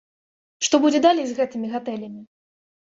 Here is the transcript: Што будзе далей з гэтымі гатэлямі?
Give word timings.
Што 0.69 0.81
будзе 0.85 1.03
далей 1.07 1.25
з 1.31 1.37
гэтымі 1.41 1.67
гатэлямі? 1.77 2.21